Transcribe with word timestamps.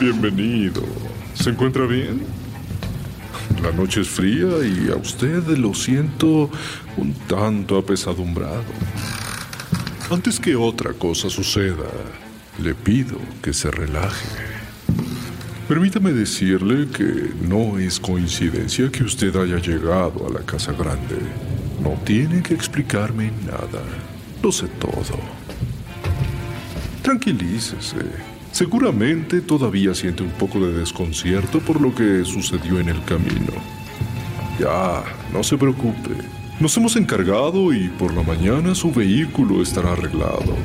Bienvenido. 0.00 0.82
¿Se 1.34 1.50
encuentra 1.50 1.84
bien? 1.86 2.22
La 3.62 3.72
noche 3.72 4.02
es 4.02 4.08
fría 4.08 4.46
y 4.64 4.90
a 4.90 4.96
usted 4.96 5.44
lo 5.56 5.74
siento 5.74 6.50
un 6.96 7.12
tanto 7.26 7.76
apesadumbrado. 7.78 8.64
Antes 10.10 10.38
que 10.38 10.54
otra 10.54 10.92
cosa 10.92 11.28
suceda, 11.28 11.90
le 12.62 12.74
pido 12.74 13.18
que 13.42 13.52
se 13.52 13.70
relaje. 13.70 14.28
Permítame 15.66 16.12
decirle 16.12 16.88
que 16.88 17.32
no 17.42 17.78
es 17.78 17.98
coincidencia 17.98 18.90
que 18.90 19.02
usted 19.02 19.34
haya 19.36 19.58
llegado 19.58 20.26
a 20.28 20.32
la 20.32 20.40
casa 20.40 20.72
grande. 20.72 21.18
No 21.82 22.00
tiene 22.04 22.42
que 22.42 22.54
explicarme 22.54 23.32
nada. 23.44 23.82
Lo 24.42 24.52
sé 24.52 24.68
todo. 24.68 25.18
Tranquilícese. 27.02 28.37
Seguramente 28.58 29.40
todavía 29.40 29.94
siente 29.94 30.24
un 30.24 30.32
poco 30.32 30.58
de 30.58 30.72
desconcierto 30.72 31.60
por 31.60 31.80
lo 31.80 31.94
que 31.94 32.24
sucedió 32.24 32.80
en 32.80 32.88
el 32.88 33.04
camino. 33.04 33.52
Ya, 34.58 35.04
no 35.32 35.44
se 35.44 35.56
preocupe. 35.56 36.10
Nos 36.58 36.76
hemos 36.76 36.96
encargado 36.96 37.72
y 37.72 37.88
por 37.88 38.12
la 38.12 38.24
mañana 38.24 38.74
su 38.74 38.90
vehículo 38.90 39.62
estará 39.62 39.92
arreglado. 39.92 40.56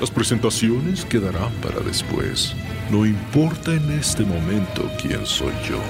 Las 0.00 0.10
presentaciones 0.10 1.04
quedarán 1.04 1.52
para 1.62 1.80
después. 1.80 2.56
No 2.90 3.04
importa 3.04 3.74
en 3.74 3.90
este 3.90 4.24
momento 4.24 4.90
quién 5.02 5.26
soy 5.26 5.52
yo. 5.68 5.82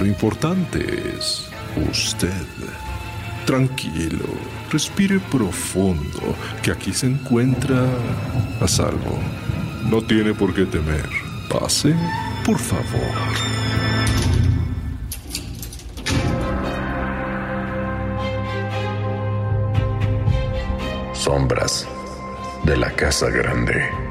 Lo 0.00 0.06
importante 0.06 0.80
es 1.16 1.48
usted. 1.92 2.32
Tranquilo, 3.46 4.26
respire 4.70 5.18
profundo, 5.18 6.36
que 6.62 6.70
aquí 6.70 6.92
se 6.92 7.06
encuentra 7.06 7.84
a 8.60 8.68
salvo. 8.68 9.18
No 9.90 10.02
tiene 10.02 10.34
por 10.34 10.54
qué 10.54 10.66
temer. 10.66 11.08
Pase, 11.48 11.94
por 12.44 12.58
favor. 12.58 13.00
Sombras 21.12 21.86
de 22.64 22.76
la 22.76 22.90
Casa 22.92 23.28
Grande. 23.30 24.09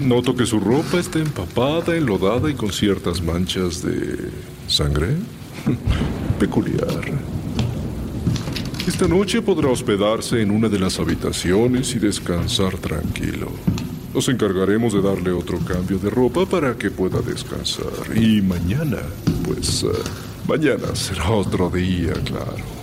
Noto 0.00 0.34
que 0.34 0.46
su 0.46 0.60
ropa 0.60 0.98
está 0.98 1.18
empapada, 1.18 1.96
enlodada 1.96 2.50
y 2.50 2.54
con 2.54 2.72
ciertas 2.72 3.22
manchas 3.22 3.82
de 3.82 4.30
sangre. 4.66 5.16
Peculiar. 6.38 7.12
Esta 8.86 9.06
noche 9.06 9.42
podrá 9.42 9.68
hospedarse 9.68 10.40
en 10.40 10.50
una 10.50 10.68
de 10.68 10.78
las 10.78 10.98
habitaciones 10.98 11.94
y 11.94 11.98
descansar 11.98 12.78
tranquilo. 12.78 13.48
Nos 14.14 14.28
encargaremos 14.28 14.94
de 14.94 15.02
darle 15.02 15.30
otro 15.30 15.58
cambio 15.58 15.98
de 15.98 16.08
ropa 16.08 16.46
para 16.46 16.74
que 16.76 16.90
pueda 16.90 17.20
descansar. 17.20 18.16
Y 18.16 18.40
mañana, 18.40 19.02
pues, 19.44 19.82
eh, 19.82 19.88
mañana 20.46 20.94
será 20.94 21.30
otro 21.30 21.68
día, 21.68 22.14
claro. 22.24 22.77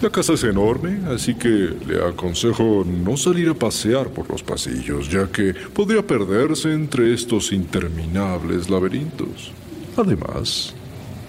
La 0.00 0.10
casa 0.10 0.34
es 0.34 0.44
enorme, 0.44 1.00
así 1.12 1.34
que 1.34 1.48
le 1.48 2.00
aconsejo 2.06 2.84
no 2.86 3.16
salir 3.16 3.48
a 3.48 3.54
pasear 3.54 4.10
por 4.10 4.30
los 4.30 4.44
pasillos, 4.44 5.10
ya 5.10 5.26
que 5.26 5.52
podría 5.74 6.06
perderse 6.06 6.72
entre 6.72 7.12
estos 7.12 7.50
interminables 7.50 8.70
laberintos. 8.70 9.50
Además, 9.96 10.72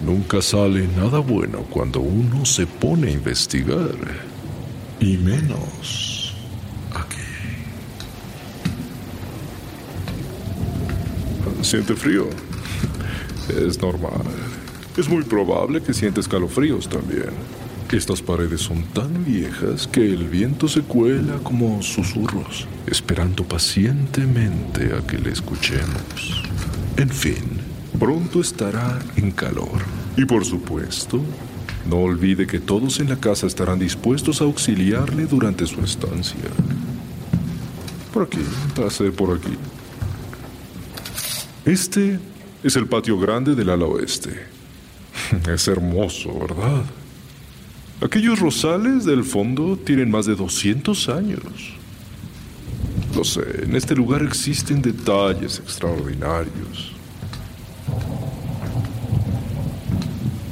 nunca 0.00 0.40
sale 0.40 0.86
nada 0.96 1.18
bueno 1.18 1.64
cuando 1.68 1.98
uno 1.98 2.44
se 2.44 2.64
pone 2.64 3.08
a 3.08 3.10
investigar. 3.10 3.96
Y 5.00 5.16
menos 5.16 6.36
aquí. 6.94 7.16
¿Siente 11.62 11.96
frío? 11.96 12.28
Es 13.48 13.82
normal. 13.82 14.22
Es 14.96 15.08
muy 15.08 15.24
probable 15.24 15.82
que 15.82 15.92
siente 15.92 16.20
escalofríos 16.20 16.88
también. 16.88 17.30
Estas 17.92 18.22
paredes 18.22 18.60
son 18.60 18.84
tan 18.84 19.24
viejas 19.24 19.88
que 19.88 20.00
el 20.00 20.28
viento 20.28 20.68
se 20.68 20.82
cuela 20.82 21.38
como 21.42 21.82
susurros, 21.82 22.68
esperando 22.86 23.42
pacientemente 23.42 24.94
a 24.94 25.04
que 25.04 25.18
le 25.18 25.32
escuchemos. 25.32 26.44
En 26.96 27.08
fin, 27.08 27.42
pronto 27.98 28.40
estará 28.40 28.96
en 29.16 29.32
calor. 29.32 29.82
Y 30.16 30.24
por 30.24 30.44
supuesto, 30.44 31.20
no 31.88 31.96
olvide 31.96 32.46
que 32.46 32.60
todos 32.60 33.00
en 33.00 33.08
la 33.08 33.16
casa 33.16 33.48
estarán 33.48 33.80
dispuestos 33.80 34.40
a 34.40 34.44
auxiliarle 34.44 35.26
durante 35.26 35.66
su 35.66 35.80
estancia. 35.80 36.48
Por 38.14 38.22
aquí, 38.22 38.44
pase 38.76 39.10
por 39.10 39.36
aquí. 39.36 39.56
Este 41.64 42.20
es 42.62 42.76
el 42.76 42.86
patio 42.86 43.18
grande 43.18 43.56
del 43.56 43.70
ala 43.70 43.86
oeste. 43.86 44.46
Es 45.52 45.66
hermoso, 45.66 46.38
¿verdad? 46.38 46.84
Aquellos 48.02 48.38
rosales 48.38 49.04
del 49.04 49.24
fondo 49.24 49.76
tienen 49.76 50.10
más 50.10 50.24
de 50.24 50.34
200 50.34 51.08
años. 51.10 51.42
Lo 53.14 53.24
sé, 53.24 53.64
en 53.64 53.76
este 53.76 53.94
lugar 53.94 54.22
existen 54.22 54.80
detalles 54.80 55.58
extraordinarios. 55.58 56.92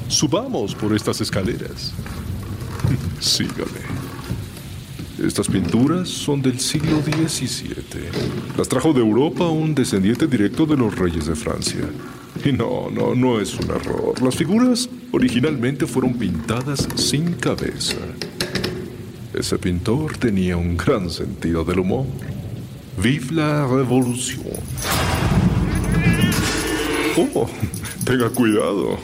Subamos 0.08 0.74
por 0.74 0.94
estas 0.94 1.22
escaleras. 1.22 1.94
Sígame. 3.20 4.08
Estas 5.24 5.48
pinturas 5.48 6.08
son 6.08 6.42
del 6.42 6.60
siglo 6.60 7.00
XVII. 7.02 7.74
Las 8.56 8.68
trajo 8.68 8.92
de 8.92 9.00
Europa 9.00 9.48
un 9.48 9.74
descendiente 9.74 10.26
directo 10.26 10.66
de 10.66 10.76
los 10.76 10.94
reyes 10.96 11.26
de 11.26 11.34
Francia. 11.34 11.88
Y 12.44 12.52
no, 12.52 12.88
no, 12.90 13.14
no 13.14 13.40
es 13.40 13.54
un 13.58 13.70
error. 13.70 14.20
Las 14.22 14.36
figuras 14.36 14.88
originalmente 15.12 15.86
fueron 15.86 16.14
pintadas 16.14 16.88
sin 16.94 17.34
cabeza. 17.34 17.96
Ese 19.34 19.58
pintor 19.58 20.16
tenía 20.16 20.56
un 20.56 20.76
gran 20.76 21.10
sentido 21.10 21.64
del 21.64 21.80
humor. 21.80 22.06
Vive 23.02 23.32
la 23.32 23.66
revolución. 23.66 24.46
Oh, 27.16 27.48
tenga 28.04 28.30
cuidado. 28.30 28.98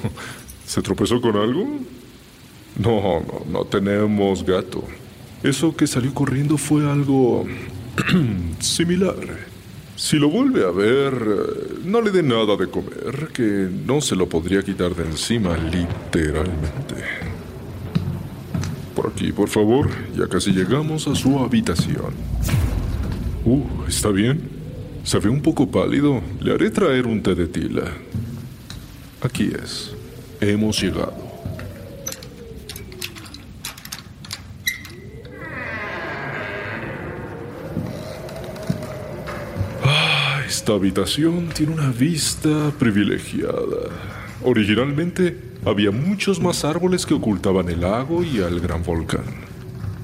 ¿Se 0.67 0.81
tropezó 0.81 1.21
con 1.21 1.37
algo? 1.37 1.67
No, 2.79 3.21
no, 3.21 3.43
no 3.51 3.65
tenemos 3.65 4.45
gato. 4.45 4.85
Eso 5.43 5.77
que 5.77 5.87
salió 5.87 6.15
corriendo 6.15 6.57
fue 6.57 6.91
algo 6.91 7.45
similar. 8.61 9.54
Si 9.97 10.19
lo 10.19 10.29
vuelve 10.29 10.65
a 10.65 10.71
ver, 10.71 11.13
eh, 11.15 11.75
no 11.85 12.01
le 12.01 12.11
dé 12.11 12.23
nada 12.23 12.57
de 12.57 12.69
comer, 12.69 13.29
que 13.33 13.69
no 13.87 14.01
se 14.01 14.17
lo 14.17 14.29
podría 14.29 14.63
quitar 14.63 14.95
de 14.95 15.05
encima 15.05 15.57
literalmente. 15.57 16.97
Por 18.95 19.09
aquí, 19.09 19.33
por 19.33 19.49
favor, 19.49 19.89
ya 20.17 20.27
casi 20.27 20.51
llegamos 20.51 21.07
a 21.07 21.15
su 21.15 21.39
habitación. 21.39 22.13
Uh, 23.45 23.63
¿está 23.87 24.09
bien? 24.11 24.41
Se 25.05 25.19
ve 25.19 25.29
un 25.29 25.43
poco 25.43 25.71
pálido. 25.71 26.23
Le 26.41 26.55
haré 26.55 26.71
traer 26.71 27.07
un 27.07 27.23
té 27.23 27.35
de 27.35 27.47
tila. 27.47 27.93
Aquí 29.21 29.53
es. 29.63 29.95
Hemos 30.41 30.81
llegado. 30.81 31.24
Esta 40.47 40.75
habitación 40.75 41.49
tiene 41.49 41.73
una 41.73 41.91
vista 41.91 42.71
privilegiada. 42.79 43.89
Originalmente 44.43 45.39
había 45.65 45.91
muchos 45.91 46.41
más 46.41 46.65
árboles 46.65 47.07
que 47.07 47.15
ocultaban 47.15 47.69
el 47.69 47.81
lago 47.81 48.23
y 48.23 48.41
al 48.41 48.61
gran 48.61 48.83
volcán. 48.83 49.25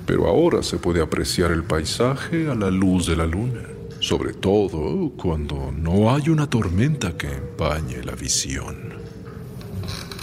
Pero 0.06 0.26
ahora 0.26 0.62
se 0.62 0.78
puede 0.78 1.02
apreciar 1.02 1.50
el 1.50 1.62
paisaje 1.62 2.48
a 2.48 2.54
la 2.54 2.70
luz 2.70 3.06
de 3.06 3.16
la 3.16 3.26
luna, 3.26 3.62
sobre 4.00 4.32
todo 4.32 5.10
cuando 5.10 5.72
no 5.76 6.14
hay 6.14 6.30
una 6.30 6.48
tormenta 6.48 7.16
que 7.16 7.28
empañe 7.28 8.02
la 8.02 8.14
visión. 8.14 8.94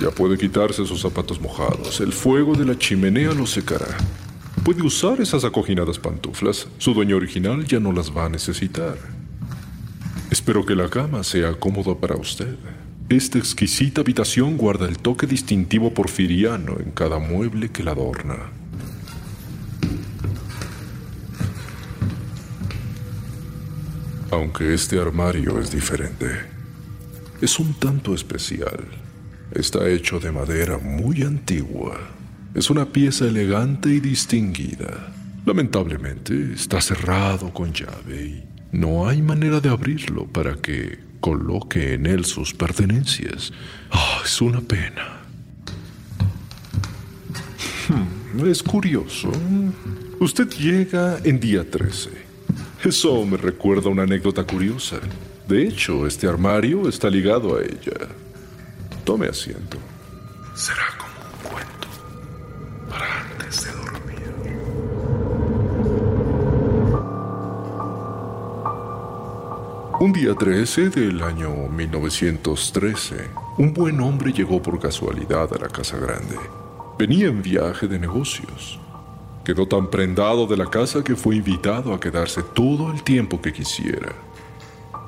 Ya 0.01 0.09
puede 0.11 0.37
quitarse 0.37 0.85
sus 0.85 1.01
zapatos 1.01 1.39
mojados, 1.39 2.01
el 2.01 2.11
fuego 2.11 2.55
de 2.55 2.65
la 2.65 2.77
chimenea 2.77 3.33
lo 3.33 3.45
secará. 3.45 3.97
Puede 4.63 4.81
usar 4.81 5.21
esas 5.21 5.43
acoginadas 5.45 5.99
pantuflas, 5.99 6.67
su 6.77 6.93
dueño 6.93 7.15
original 7.15 7.65
ya 7.65 7.79
no 7.79 7.91
las 7.91 8.15
va 8.15 8.25
a 8.25 8.29
necesitar. 8.29 9.16
Espero 10.47 10.65
que 10.65 10.75
la 10.75 10.89
cama 10.89 11.25
sea 11.25 11.55
cómoda 11.55 11.93
para 11.99 12.15
usted. 12.15 12.55
Esta 13.09 13.37
exquisita 13.37 13.99
habitación 13.99 14.55
guarda 14.55 14.87
el 14.87 14.97
toque 14.97 15.27
distintivo 15.27 15.93
porfiriano 15.93 16.77
en 16.79 16.91
cada 16.91 17.19
mueble 17.19 17.67
que 17.67 17.83
la 17.83 17.91
adorna. 17.91 18.37
Aunque 24.31 24.73
este 24.73 24.97
armario 25.01 25.59
es 25.59 25.69
diferente, 25.69 26.29
es 27.41 27.59
un 27.59 27.73
tanto 27.73 28.15
especial. 28.15 28.85
Está 29.51 29.89
hecho 29.89 30.17
de 30.17 30.31
madera 30.31 30.77
muy 30.77 31.23
antigua. 31.23 31.99
Es 32.55 32.69
una 32.69 32.85
pieza 32.85 33.25
elegante 33.25 33.89
y 33.89 33.99
distinguida. 33.99 35.13
Lamentablemente 35.45 36.53
está 36.53 36.79
cerrado 36.79 37.53
con 37.53 37.73
llave 37.73 38.21
y 38.21 38.56
no 38.71 39.07
hay 39.07 39.21
manera 39.21 39.59
de 39.59 39.69
abrirlo 39.69 40.25
para 40.25 40.55
que 40.55 40.99
coloque 41.19 41.93
en 41.93 42.05
él 42.05 42.25
sus 42.25 42.53
pertenencias. 42.53 43.51
Ah, 43.91 44.21
es 44.23 44.41
una 44.41 44.61
pena. 44.61 45.21
Hmm, 47.87 48.45
es 48.47 48.61
curioso. 48.61 49.31
Usted 50.19 50.49
llega 50.49 51.19
en 51.23 51.39
día 51.39 51.69
13. 51.69 52.09
Eso 52.83 53.25
me 53.25 53.37
recuerda 53.37 53.89
una 53.89 54.03
anécdota 54.03 54.43
curiosa. 54.43 54.99
De 55.47 55.67
hecho, 55.67 56.05
este 56.05 56.27
armario 56.27 56.89
está 56.89 57.09
ligado 57.09 57.57
a 57.57 57.61
ella. 57.61 58.07
Tome 59.03 59.27
asiento. 59.27 59.77
Será 60.53 60.96
Un 70.07 70.13
día 70.13 70.33
13 70.33 70.89
del 70.89 71.21
año 71.21 71.67
1913, 71.67 73.29
un 73.57 73.73
buen 73.73 73.99
hombre 73.99 74.31
llegó 74.31 74.61
por 74.61 74.79
casualidad 74.79 75.53
a 75.53 75.57
la 75.57 75.67
casa 75.67 75.97
grande. 75.97 76.37
Venía 76.97 77.27
en 77.27 77.41
viaje 77.41 77.89
de 77.89 77.99
negocios. 77.99 78.79
Quedó 79.43 79.67
tan 79.67 79.89
prendado 79.89 80.47
de 80.47 80.55
la 80.55 80.67
casa 80.67 81.03
que 81.03 81.17
fue 81.17 81.35
invitado 81.35 81.93
a 81.93 81.99
quedarse 81.99 82.41
todo 82.41 82.89
el 82.89 83.03
tiempo 83.03 83.41
que 83.41 83.51
quisiera. 83.51 84.13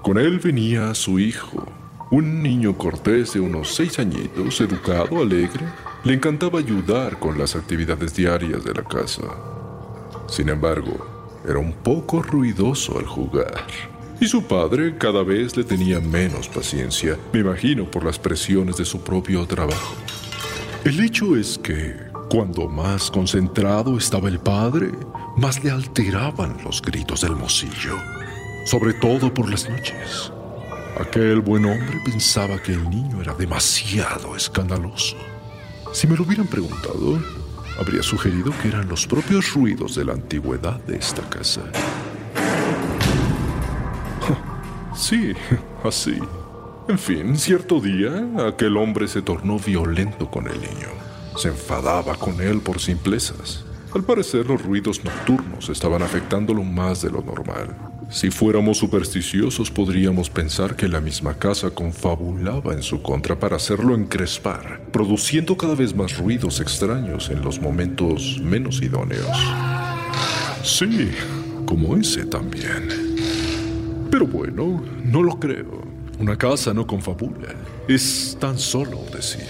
Con 0.03 0.17
él 0.17 0.37
venía 0.37 0.93
su 0.93 1.17
hijo, 1.17 1.65
un 2.11 2.43
niño 2.43 2.77
cortés 2.77 3.31
de 3.31 3.39
unos 3.39 3.73
seis 3.73 3.99
añitos, 3.99 4.59
educado, 4.59 5.21
alegre. 5.21 5.65
Le 6.03 6.13
encantaba 6.13 6.59
ayudar 6.59 7.17
con 7.19 7.37
las 7.37 7.55
actividades 7.55 8.13
diarias 8.13 8.65
de 8.65 8.73
la 8.73 8.83
casa. 8.83 9.23
Sin 10.27 10.49
embargo, 10.49 11.39
era 11.47 11.57
un 11.57 11.71
poco 11.71 12.21
ruidoso 12.21 12.99
al 12.99 13.05
jugar. 13.05 13.65
Y 14.21 14.27
su 14.27 14.43
padre 14.43 14.97
cada 14.97 15.23
vez 15.23 15.55
le 15.55 15.63
tenía 15.63 16.01
menos 16.01 16.49
paciencia, 16.49 17.17
me 17.31 17.39
imagino 17.39 17.89
por 17.89 18.03
las 18.03 18.19
presiones 18.19 18.75
de 18.75 18.83
su 18.83 19.01
propio 19.01 19.45
trabajo. 19.45 19.95
El 20.83 20.99
hecho 20.99 21.37
es 21.37 21.57
que, 21.57 21.95
cuando 22.29 22.67
más 22.67 23.09
concentrado 23.09 23.97
estaba 23.97 24.27
el 24.27 24.39
padre, 24.39 24.91
más 25.37 25.63
le 25.63 25.71
alteraban 25.71 26.57
los 26.65 26.81
gritos 26.81 27.21
del 27.21 27.37
mocillo, 27.37 27.95
sobre 28.65 28.93
todo 28.93 29.33
por 29.33 29.49
las 29.49 29.69
noches. 29.69 30.33
Aquel 30.99 31.39
buen 31.39 31.63
hombre 31.63 32.01
pensaba 32.03 32.61
que 32.61 32.73
el 32.73 32.89
niño 32.89 33.21
era 33.21 33.33
demasiado 33.33 34.35
escandaloso. 34.35 35.15
Si 35.93 36.07
me 36.07 36.17
lo 36.17 36.23
hubieran 36.23 36.47
preguntado, 36.47 37.21
habría 37.79 38.03
sugerido 38.03 38.51
que 38.61 38.67
eran 38.67 38.89
los 38.89 39.07
propios 39.07 39.53
ruidos 39.53 39.95
de 39.95 40.03
la 40.03 40.11
antigüedad 40.11 40.81
de 40.81 40.97
esta 40.97 41.21
casa. 41.29 41.61
Sí, 44.95 45.33
así. 45.83 46.17
En 46.87 46.97
fin, 46.97 47.37
cierto 47.37 47.79
día, 47.79 48.27
aquel 48.47 48.75
hombre 48.77 49.07
se 49.07 49.21
tornó 49.21 49.59
violento 49.59 50.29
con 50.29 50.47
el 50.47 50.59
niño. 50.59 50.89
Se 51.37 51.49
enfadaba 51.49 52.15
con 52.15 52.41
él 52.41 52.61
por 52.61 52.79
simplezas. 52.79 53.63
Al 53.93 54.03
parecer, 54.03 54.47
los 54.47 54.61
ruidos 54.61 55.03
nocturnos 55.03 55.69
estaban 55.69 56.01
afectándolo 56.01 56.63
más 56.63 57.01
de 57.01 57.11
lo 57.11 57.21
normal. 57.21 57.75
Si 58.09 58.31
fuéramos 58.31 58.79
supersticiosos, 58.79 59.69
podríamos 59.69 60.31
pensar 60.31 60.75
que 60.75 60.87
la 60.87 60.99
misma 60.99 61.35
casa 61.35 61.69
confabulaba 61.69 62.73
en 62.73 62.81
su 62.81 63.03
contra 63.03 63.37
para 63.37 63.57
hacerlo 63.57 63.93
encrespar, 63.93 64.81
produciendo 64.91 65.55
cada 65.57 65.75
vez 65.75 65.95
más 65.95 66.17
ruidos 66.17 66.59
extraños 66.59 67.29
en 67.29 67.43
los 67.43 67.61
momentos 67.61 68.39
menos 68.41 68.81
idóneos. 68.81 69.37
Sí, 70.63 71.11
como 71.65 71.95
ese 71.95 72.25
también. 72.25 73.08
Pero 74.11 74.25
bueno, 74.25 74.81
no 75.03 75.23
lo 75.23 75.39
creo. 75.39 75.81
Una 76.19 76.35
casa 76.35 76.73
no 76.73 76.85
confabula. 76.85 77.49
Es 77.87 78.37
tan 78.39 78.57
solo 78.57 78.99
decir. 79.13 79.47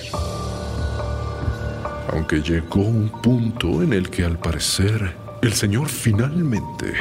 Aunque 2.11 2.41
llegó 2.41 2.81
un 2.81 3.09
punto 3.09 3.81
en 3.81 3.93
el 3.93 4.09
que 4.09 4.23
al 4.23 4.37
parecer 4.37 5.15
el 5.41 5.53
señor 5.53 5.87
finalmente 5.87 6.93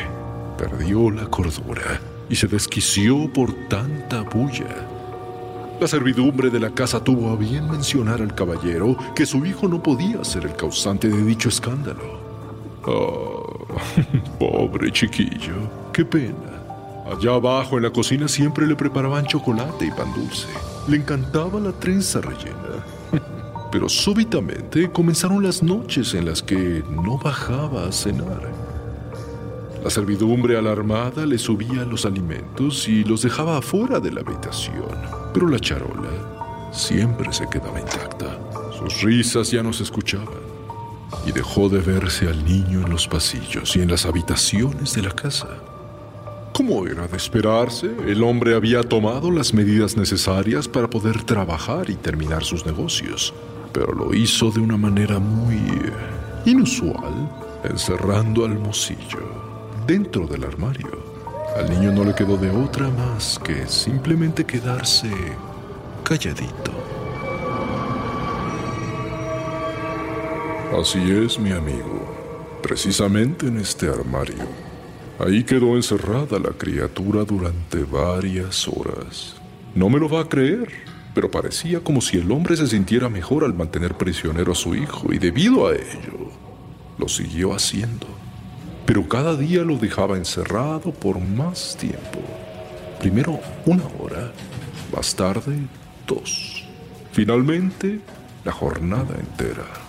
perdió 0.57 1.11
la 1.11 1.27
cordura 1.27 2.01
y 2.29 2.37
se 2.37 2.47
desquició 2.47 3.33
por 3.33 3.53
tanta 3.69 4.23
bulla. 4.23 4.87
La 5.81 5.87
servidumbre 5.87 6.51
de 6.51 6.61
la 6.61 6.71
casa 6.71 7.03
tuvo 7.03 7.31
a 7.31 7.37
bien 7.37 7.71
mencionar 7.71 8.21
al 8.21 8.35
caballero 8.35 8.97
que 9.15 9.27
su 9.27 9.47
hijo 9.47 9.69
no 9.69 9.83
podía 9.83 10.25
ser 10.25 10.45
el 10.45 10.55
causante 10.55 11.09
de 11.09 11.25
dicho 11.25 11.49
escándalo. 11.49 12.19
Oh, 12.85 13.67
pobre 14.39 14.91
chiquillo, 14.91 15.91
qué 15.93 16.05
pena. 16.05 16.58
Allá 17.11 17.35
abajo 17.35 17.79
en 17.79 17.85
la 17.85 17.91
cocina 17.91 18.29
siempre 18.29 18.67
le 18.67 18.77
preparaban 18.77 19.25
chocolate 19.25 19.87
y 19.87 19.91
pan 19.91 20.13
dulce. 20.15 20.49
Le 20.89 20.99
encantaba 20.99 21.59
la 21.59 21.73
trenza 21.73 22.21
rellena. 22.21 22.85
Pero 23.73 23.89
súbitamente 23.89 24.91
comenzaron 24.91 25.43
las 25.43 25.63
noches 25.63 26.13
en 26.15 26.27
las 26.27 26.43
que 26.43 26.83
no 26.91 27.19
bajaba 27.19 27.87
a 27.87 27.93
cenar. 27.93 28.53
La 29.83 29.91
servidumbre 29.91 30.59
alarmada 30.59 31.25
le 31.25 31.39
subía 31.39 31.85
los 31.85 32.05
alimentos 32.05 32.89
y 32.89 33.05
los 33.05 33.23
dejaba 33.23 33.59
afuera 33.59 34.01
de 34.01 34.11
la 34.11 34.21
habitación. 34.21 34.99
Pero 35.33 35.49
la 35.49 35.59
charola 35.59 36.11
siempre 36.73 37.33
se 37.33 37.49
quedaba 37.49 37.81
intacta. 37.81 38.39
Sus 38.79 39.03
risas 39.03 39.51
ya 39.51 39.63
no 39.63 39.73
se 39.73 39.85
escuchaban. 39.85 40.49
Y 41.25 41.33
dejó 41.33 41.71
de 41.71 41.81
verse 41.81 42.29
al 42.29 42.45
niño 42.45 42.81
en 42.81 42.91
los 42.91 43.09
pasillos 43.09 43.77
y 43.77 43.81
en 43.81 43.91
las 43.91 44.05
habitaciones 44.05 44.95
de 44.95 45.03
la 45.03 45.13
casa. 45.13 45.49
Como 46.59 46.89
era 46.89 47.07
de 47.07 47.17
esperarse, 47.17 47.89
el 48.09 48.21
hombre 48.25 48.57
había 48.57 48.83
tomado 48.83 49.31
las 49.31 49.55
medidas 49.55 49.97
necesarias 49.97 50.67
para 50.67 50.91
poder 50.91 51.23
trabajar 51.23 51.89
y 51.89 51.95
terminar 51.95 52.43
sus 52.43 52.67
negocios, 52.67 53.33
pero 53.73 53.95
lo 53.95 54.13
hizo 54.13 54.51
de 54.51 54.59
una 54.59 54.77
manera 54.77 55.21
muy 55.21 55.63
inusual, 56.47 57.31
encerrando 57.63 58.45
al 58.45 58.59
mocillo 58.59 59.21
dentro 59.87 60.27
del 60.27 60.43
armario. 60.43 61.01
Al 61.57 61.71
niño 61.71 61.93
no 61.93 62.03
le 62.03 62.13
quedó 62.13 62.37
de 62.37 62.51
otra 62.51 62.89
más 62.89 63.39
que 63.39 63.69
simplemente 63.69 64.45
quedarse 64.45 65.13
calladito. 66.03 66.73
Así 70.77 70.99
es, 71.09 71.39
mi 71.39 71.53
amigo. 71.53 72.59
Precisamente 72.65 73.47
en 73.47 73.59
este 73.59 73.89
armario. 73.89 74.69
Ahí 75.19 75.43
quedó 75.43 75.75
encerrada 75.75 76.39
la 76.39 76.51
criatura 76.51 77.25
durante 77.25 77.83
varias 77.83 78.69
horas. 78.69 79.35
No 79.75 79.91
me 79.91 79.99
lo 79.99 80.09
va 80.09 80.21
a 80.21 80.29
creer, 80.29 80.69
pero 81.13 81.29
parecía 81.29 81.81
como 81.81 82.01
si 82.01 82.19
el 82.19 82.31
hombre 82.31 82.57
se 82.57 82.69
sintiera 82.69 83.09
mejor 83.09 83.43
al 83.43 83.53
mantener 83.53 83.97
prisionero 83.97 84.53
a 84.53 84.55
su 84.55 84.77
hijo 84.77 85.13
y 85.13 85.19
debido 85.19 85.67
a 85.67 85.75
ello, 85.75 86.31
lo 86.99 87.09
siguió 87.09 87.53
haciendo. 87.53 88.07
Pero 88.87 89.09
cada 89.09 89.37
día 89.37 89.65
lo 89.65 89.77
dejaba 89.77 90.17
encerrado 90.17 90.93
por 90.93 91.19
más 91.19 91.77
tiempo. 91.77 92.21
Primero 93.01 93.41
una 93.67 93.85
hora, 93.99 94.33
más 94.95 95.17
tarde 95.17 95.59
dos. 96.07 96.65
Finalmente, 97.11 98.01
la 98.45 98.53
jornada 98.53 99.17
entera. 99.19 99.88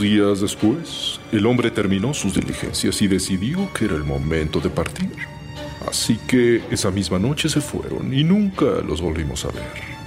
Días 0.00 0.40
después, 0.40 1.18
el 1.32 1.44
hombre 1.46 1.70
terminó 1.72 2.14
sus 2.14 2.34
diligencias 2.34 3.02
y 3.02 3.08
decidió 3.08 3.72
que 3.72 3.86
era 3.86 3.96
el 3.96 4.04
momento 4.04 4.60
de 4.60 4.70
partir. 4.70 5.10
Así 5.88 6.18
que 6.28 6.62
esa 6.70 6.90
misma 6.90 7.18
noche 7.18 7.48
se 7.48 7.60
fueron 7.60 8.14
y 8.14 8.22
nunca 8.22 8.64
los 8.86 9.00
volvimos 9.00 9.44
a 9.44 9.48
ver. 9.48 9.98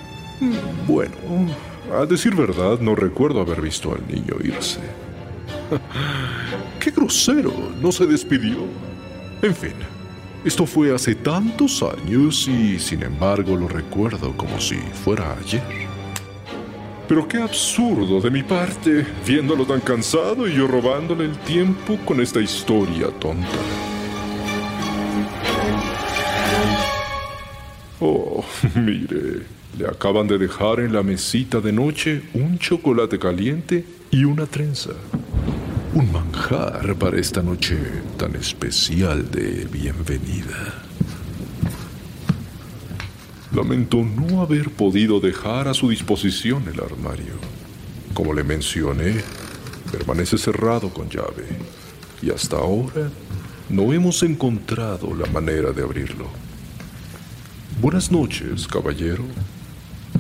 Bueno, 0.88 1.16
a 1.94 2.06
decir 2.06 2.36
verdad, 2.36 2.80
no 2.80 2.96
recuerdo 2.96 3.42
haber 3.42 3.62
visto 3.62 3.94
al 3.94 4.08
niño 4.08 4.36
irse. 4.42 4.80
¡Qué 6.80 6.92
grosero! 6.92 7.54
No 7.82 7.92
se 7.92 8.06
despidió. 8.06 8.60
En 9.42 9.54
fin, 9.54 9.74
esto 10.46 10.66
fue 10.66 10.96
hace 10.96 11.16
tantos 11.16 11.84
años 11.84 12.48
y 12.48 12.80
sin 12.80 13.04
embargo 13.04 13.58
lo 13.58 13.68
recuerdo 13.68 14.36
como 14.38 14.60
si 14.60 14.78
fuera 15.04 15.36
ayer. 15.38 15.91
Pero 17.12 17.28
qué 17.28 17.40
absurdo 17.40 18.22
de 18.22 18.32
mi 18.32 18.42
parte, 18.42 19.06
viéndolo 19.28 19.66
tan 19.66 19.82
cansado 19.82 20.48
y 20.48 20.54
yo 20.54 20.66
robándole 20.66 21.26
el 21.26 21.38
tiempo 21.40 22.00
con 22.06 22.22
esta 22.22 22.40
historia 22.40 23.08
tonta. 23.20 23.50
Oh, 28.00 28.46
mire, 28.76 29.42
le 29.78 29.88
acaban 29.90 30.26
de 30.26 30.38
dejar 30.38 30.80
en 30.80 30.94
la 30.94 31.04
mesita 31.04 31.60
de 31.60 31.74
noche 31.74 32.22
un 32.34 32.58
chocolate 32.58 33.20
caliente 33.20 33.84
y 34.10 34.24
una 34.24 34.46
trenza. 34.46 34.92
Un 35.94 36.14
manjar 36.14 36.96
para 36.96 37.20
esta 37.20 37.42
noche 37.42 37.78
tan 38.18 38.38
especial 38.38 39.30
de 39.30 39.68
bienvenida. 39.70 40.91
Lamento 43.54 43.98
no 43.98 44.42
haber 44.42 44.70
podido 44.70 45.20
dejar 45.20 45.68
a 45.68 45.74
su 45.74 45.90
disposición 45.90 46.64
el 46.70 46.80
armario. 46.80 47.34
Como 48.14 48.34
le 48.34 48.44
mencioné, 48.44 49.22
permanece 49.92 50.38
cerrado 50.38 50.90
con 50.90 51.10
llave 51.10 51.48
y 52.22 52.30
hasta 52.32 52.56
ahora 52.56 53.12
no 53.70 53.92
hemos 53.92 54.24
encontrado 54.24 55.14
la 55.14 55.26
manera 55.28 55.72
de 55.72 55.84
abrirlo. 55.84 56.28
Buenas 57.82 58.10
noches, 58.10 58.68
caballero. 58.68 59.24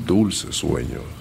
Dulces 0.05 0.55
sueños. 0.55 1.20